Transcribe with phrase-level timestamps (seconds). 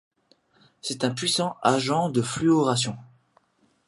[0.81, 2.97] C'est un puissant agent de fluoration.